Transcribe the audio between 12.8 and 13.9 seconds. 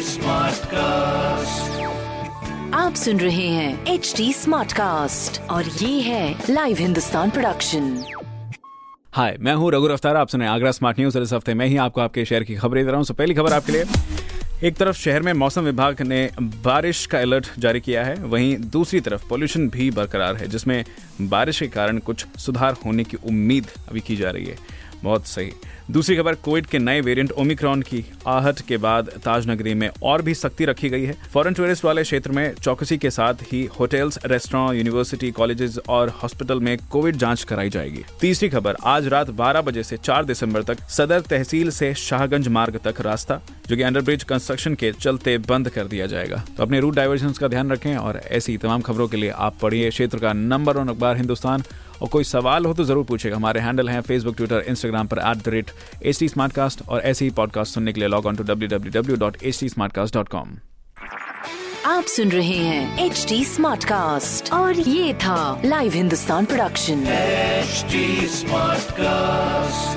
दे रहा हूँ। तो पहली खबर आपके लिए।